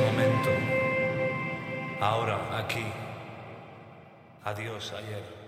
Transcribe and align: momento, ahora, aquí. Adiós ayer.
momento, 0.00 0.50
ahora, 2.00 2.38
aquí. 2.58 2.86
Adiós 4.44 4.92
ayer. 4.94 5.39